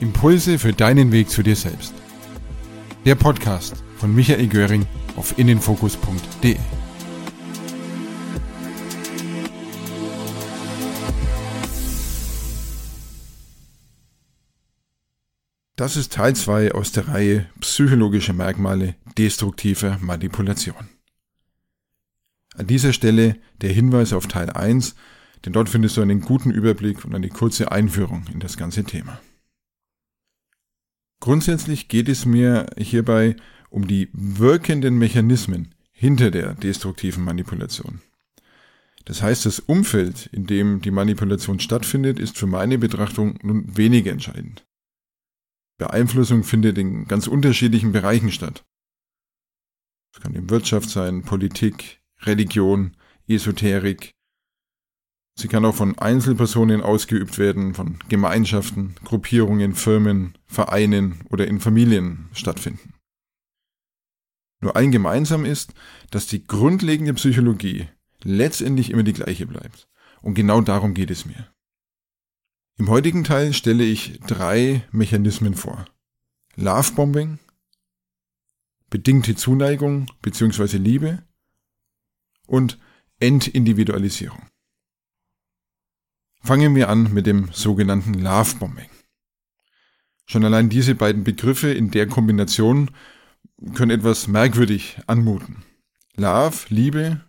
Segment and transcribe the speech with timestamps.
[0.00, 1.92] Impulse für deinen Weg zu dir selbst.
[3.04, 4.86] Der Podcast von Michael Göring
[5.16, 6.56] auf innenfokus.de.
[15.76, 20.88] Das ist Teil 2 aus der Reihe Psychologische Merkmale destruktiver Manipulation.
[22.54, 24.94] An dieser Stelle der Hinweis auf Teil 1,
[25.44, 29.20] denn dort findest du einen guten Überblick und eine kurze Einführung in das ganze Thema.
[31.20, 33.36] Grundsätzlich geht es mir hierbei
[33.68, 38.00] um die wirkenden Mechanismen hinter der destruktiven Manipulation.
[39.04, 44.12] Das heißt, das Umfeld, in dem die Manipulation stattfindet, ist für meine Betrachtung nun weniger
[44.12, 44.66] entscheidend.
[45.78, 48.64] Beeinflussung findet in ganz unterschiedlichen Bereichen statt.
[50.14, 54.14] Es kann in Wirtschaft sein, Politik, Religion, Esoterik,
[55.40, 62.28] Sie kann auch von Einzelpersonen ausgeübt werden, von Gemeinschaften, Gruppierungen, Firmen, Vereinen oder in Familien
[62.34, 62.92] stattfinden.
[64.60, 65.72] Nur allen gemeinsam ist,
[66.10, 67.88] dass die grundlegende Psychologie
[68.22, 69.88] letztendlich immer die gleiche bleibt.
[70.20, 71.50] Und genau darum geht es mir.
[72.76, 75.86] Im heutigen Teil stelle ich drei Mechanismen vor.
[76.56, 77.38] Lovebombing,
[78.90, 80.76] bedingte Zuneigung bzw.
[80.76, 81.22] Liebe
[82.46, 82.78] und
[83.20, 84.50] Entindividualisierung.
[86.42, 88.88] Fangen wir an mit dem sogenannten Lovebombing.
[90.26, 92.90] Schon allein diese beiden Begriffe in der Kombination
[93.74, 95.64] können etwas merkwürdig anmuten.
[96.16, 97.20] Love, Liebe,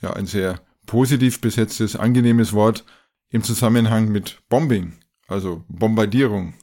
[0.00, 2.84] ja, ein sehr positiv besetztes, angenehmes Wort
[3.30, 6.54] im Zusammenhang mit Bombing, also Bombardierung,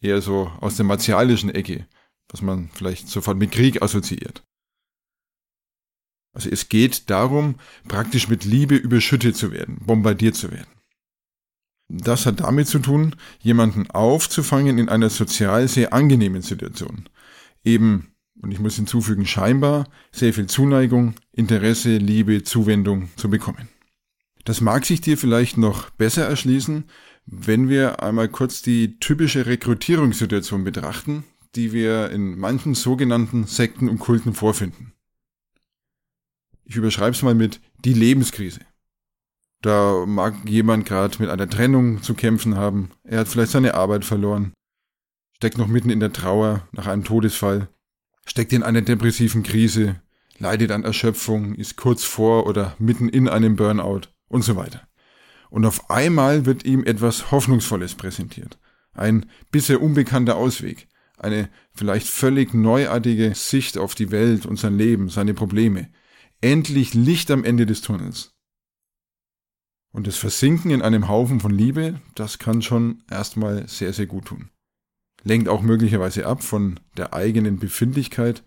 [0.00, 1.86] eher so aus der martialischen Ecke,
[2.28, 4.44] was man vielleicht sofort mit Krieg assoziiert.
[6.32, 7.56] Also es geht darum,
[7.88, 10.70] praktisch mit Liebe überschüttet zu werden, bombardiert zu werden.
[11.88, 17.08] Das hat damit zu tun, jemanden aufzufangen in einer sozial sehr angenehmen Situation.
[17.64, 23.68] Eben, und ich muss hinzufügen, scheinbar sehr viel Zuneigung, Interesse, Liebe, Zuwendung zu bekommen.
[24.44, 26.84] Das mag sich dir vielleicht noch besser erschließen,
[27.26, 31.24] wenn wir einmal kurz die typische Rekrutierungssituation betrachten,
[31.56, 34.92] die wir in manchen sogenannten Sekten und Kulten vorfinden
[36.70, 38.60] ich überschreibe es mal mit die Lebenskrise.
[39.60, 44.04] Da mag jemand gerade mit einer Trennung zu kämpfen haben, er hat vielleicht seine Arbeit
[44.04, 44.52] verloren,
[45.36, 47.68] steckt noch mitten in der Trauer nach einem Todesfall,
[48.24, 50.00] steckt in einer depressiven Krise,
[50.38, 54.86] leidet an Erschöpfung, ist kurz vor oder mitten in einem Burnout und so weiter.
[55.50, 58.58] Und auf einmal wird ihm etwas Hoffnungsvolles präsentiert.
[58.92, 60.86] Ein bisher unbekannter Ausweg.
[61.18, 65.88] Eine vielleicht völlig neuartige Sicht auf die Welt und sein Leben, seine Probleme
[66.40, 68.34] endlich Licht am Ende des Tunnels.
[69.92, 74.26] Und das Versinken in einem Haufen von Liebe, das kann schon erstmal sehr, sehr gut
[74.26, 74.50] tun.
[75.22, 78.44] Lenkt auch möglicherweise ab von der eigenen Befindlichkeit,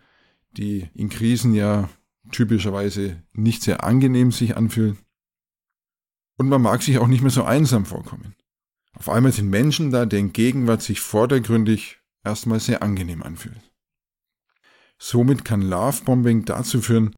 [0.52, 1.90] die in Krisen ja
[2.32, 4.98] typischerweise nicht sehr angenehm sich anfühlt.
[6.38, 8.36] Und man mag sich auch nicht mehr so einsam vorkommen.
[8.94, 13.60] Auf einmal sind Menschen da, deren Gegenwart sich vordergründig erstmal sehr angenehm anfühlt.
[14.98, 17.14] Somit kann Lovebombing dazu führen,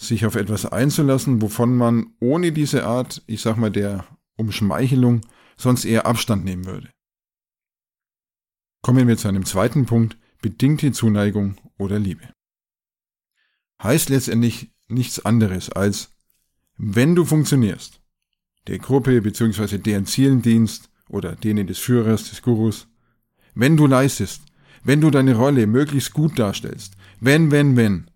[0.00, 4.06] sich auf etwas einzulassen, wovon man ohne diese Art, ich sag mal, der
[4.36, 5.20] Umschmeichelung
[5.58, 6.88] sonst eher Abstand nehmen würde.
[8.82, 12.32] Kommen wir zu einem zweiten Punkt, bedingte Zuneigung oder Liebe.
[13.82, 16.10] Heißt letztendlich nichts anderes als,
[16.78, 18.00] wenn du funktionierst,
[18.68, 19.76] der Gruppe bzw.
[19.76, 22.88] deren Zielen dienst oder denen des Führers, des Gurus,
[23.54, 24.42] wenn du leistest,
[24.82, 28.09] wenn du deine Rolle möglichst gut darstellst, wenn, wenn, wenn,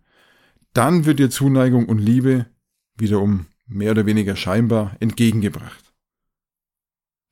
[0.74, 2.46] dann wird dir Zuneigung und Liebe
[2.96, 5.94] wiederum mehr oder weniger scheinbar entgegengebracht.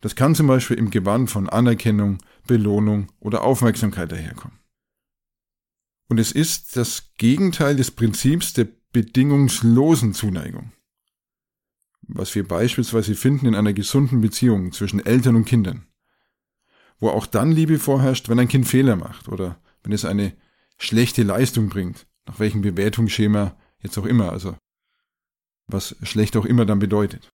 [0.01, 4.59] Das kann zum Beispiel im Gewand von Anerkennung, Belohnung oder Aufmerksamkeit daherkommen.
[6.09, 10.73] Und es ist das Gegenteil des Prinzips der bedingungslosen Zuneigung,
[12.03, 15.87] was wir beispielsweise finden in einer gesunden Beziehung zwischen Eltern und Kindern,
[16.99, 20.35] wo auch dann Liebe vorherrscht, wenn ein Kind Fehler macht oder wenn es eine
[20.79, 24.57] schlechte Leistung bringt nach welchem Bewertungsschema jetzt auch immer, also
[25.67, 27.31] was schlecht auch immer dann bedeutet.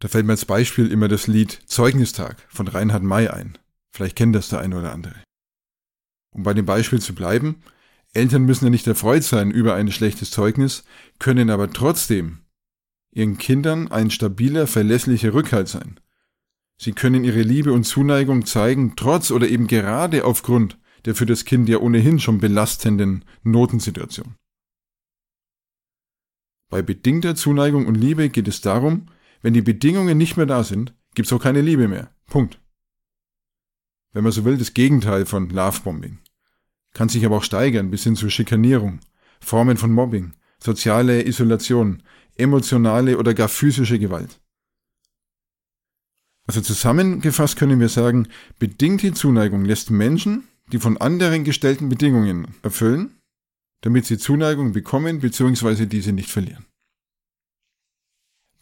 [0.00, 3.58] Da fällt mir als Beispiel immer das Lied Zeugnistag von Reinhard May ein.
[3.92, 5.22] Vielleicht kennt das der eine oder andere.
[6.34, 7.62] Um bei dem Beispiel zu bleiben,
[8.14, 10.84] Eltern müssen ja nicht erfreut sein über ein schlechtes Zeugnis,
[11.18, 12.38] können aber trotzdem
[13.12, 16.00] ihren Kindern ein stabiler, verlässlicher Rückhalt sein.
[16.78, 21.44] Sie können ihre Liebe und Zuneigung zeigen, trotz oder eben gerade aufgrund der für das
[21.44, 24.36] Kind ja ohnehin schon belastenden Notensituation.
[26.70, 29.08] Bei bedingter Zuneigung und Liebe geht es darum,
[29.42, 32.14] wenn die Bedingungen nicht mehr da sind, gibt's auch keine Liebe mehr.
[32.26, 32.58] Punkt.
[34.14, 36.18] wenn man so will, das Gegenteil von Lovebombing.
[36.94, 39.00] Kann sich aber auch steigern bis hin zur Schikanierung,
[39.40, 42.02] Formen von Mobbing, soziale Isolation,
[42.36, 44.40] emotionale oder gar physische Gewalt.
[46.46, 48.28] Also zusammengefasst können wir sagen,
[48.58, 53.20] bedingte Zuneigung lässt Menschen die von anderen gestellten Bedingungen erfüllen,
[53.82, 55.86] damit sie Zuneigung bekommen bzw.
[55.86, 56.66] diese nicht verlieren.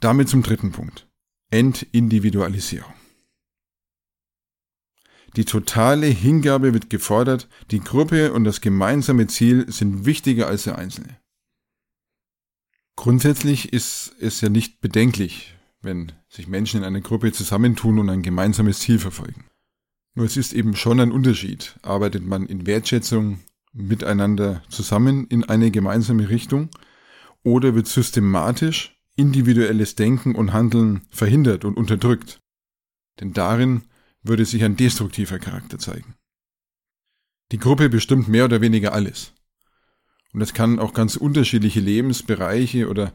[0.00, 1.08] Damit zum dritten Punkt.
[1.50, 2.92] Entindividualisierung.
[5.36, 10.76] Die totale Hingabe wird gefordert, die Gruppe und das gemeinsame Ziel sind wichtiger als der
[10.78, 11.20] Einzelne.
[12.96, 18.22] Grundsätzlich ist es ja nicht bedenklich, wenn sich Menschen in einer Gruppe zusammentun und ein
[18.22, 19.44] gemeinsames Ziel verfolgen.
[20.14, 21.78] Nur es ist eben schon ein Unterschied.
[21.82, 23.40] Arbeitet man in Wertschätzung
[23.72, 26.70] miteinander zusammen in eine gemeinsame Richtung
[27.42, 32.40] oder wird systematisch individuelles Denken und Handeln verhindert und unterdrückt?
[33.20, 33.82] Denn darin
[34.22, 36.14] würde sich ein destruktiver Charakter zeigen.
[37.52, 39.32] Die Gruppe bestimmt mehr oder weniger alles.
[40.32, 43.12] Und das kann auch ganz unterschiedliche Lebensbereiche oder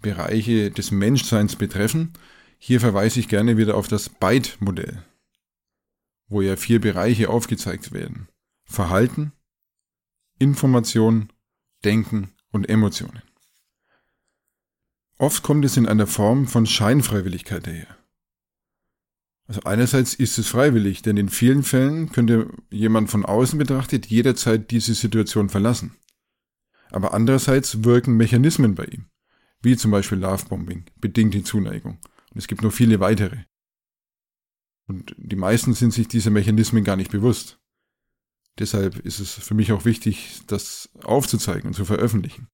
[0.00, 2.12] Bereiche des Menschseins betreffen.
[2.58, 5.04] Hier verweise ich gerne wieder auf das Byte-Modell,
[6.30, 8.28] wo ja vier Bereiche aufgezeigt werden.
[8.64, 9.32] Verhalten,
[10.38, 11.30] Information,
[11.84, 13.22] Denken und Emotionen.
[15.18, 17.94] Oft kommt es in einer Form von Scheinfreiwilligkeit daher.
[19.46, 24.70] Also einerseits ist es freiwillig, denn in vielen Fällen könnte jemand von außen betrachtet jederzeit
[24.70, 25.96] diese Situation verlassen.
[26.90, 29.06] Aber andererseits wirken Mechanismen bei ihm,
[29.60, 31.98] wie zum Beispiel Lovebombing, bedingte Zuneigung.
[32.30, 33.38] Und es gibt noch viele weitere.
[34.90, 37.60] Und die meisten sind sich dieser Mechanismen gar nicht bewusst.
[38.58, 42.48] Deshalb ist es für mich auch wichtig, das aufzuzeigen und zu veröffentlichen.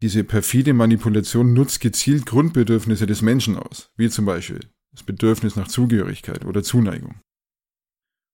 [0.00, 4.60] Diese perfide Manipulation nutzt gezielt Grundbedürfnisse des Menschen aus, wie zum Beispiel
[4.92, 7.16] das Bedürfnis nach Zugehörigkeit oder Zuneigung.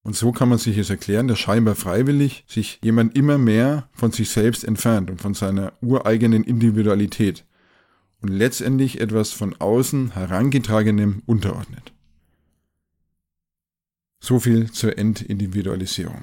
[0.02, 4.12] Und so kann man sich es erklären, dass scheinbar freiwillig sich jemand immer mehr von
[4.12, 7.46] sich selbst entfernt und von seiner ureigenen Individualität
[8.20, 11.93] und letztendlich etwas von außen herangetragenem unterordnet.
[14.24, 16.22] So viel zur Entindividualisierung.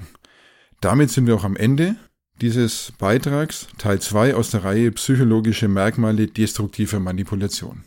[0.80, 1.94] Damit sind wir auch am Ende
[2.40, 7.84] dieses Beitrags, Teil 2 aus der Reihe Psychologische Merkmale destruktiver Manipulation.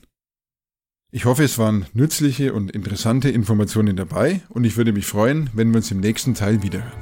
[1.12, 5.72] Ich hoffe, es waren nützliche und interessante Informationen dabei und ich würde mich freuen, wenn
[5.72, 6.94] wir uns im nächsten Teil wiederhören.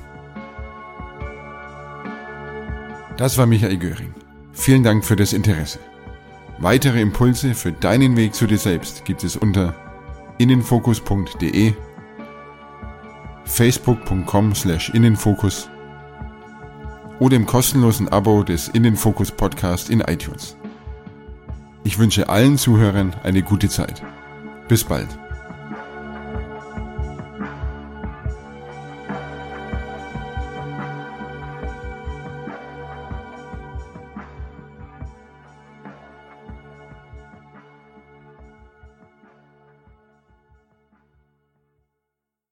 [3.17, 4.15] Das war Michael Göring.
[4.53, 5.77] Vielen Dank für das Interesse.
[6.57, 9.75] Weitere Impulse für deinen Weg zu dir selbst gibt es unter
[10.39, 11.75] innenfokus.de,
[13.45, 15.69] facebook.com slash innenfokus
[17.19, 20.57] oder im kostenlosen Abo des Innenfokus Podcast in iTunes.
[21.83, 24.01] Ich wünsche allen Zuhörern eine gute Zeit.
[24.67, 25.22] Bis bald.